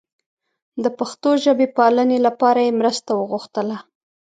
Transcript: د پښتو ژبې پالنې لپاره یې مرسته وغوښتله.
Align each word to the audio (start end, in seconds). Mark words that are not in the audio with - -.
د 0.83 0.85
پښتو 0.99 1.29
ژبې 1.43 1.67
پالنې 1.77 2.17
لپاره 2.27 2.59
یې 2.67 2.77
مرسته 2.81 3.11
وغوښتله. 3.15 3.77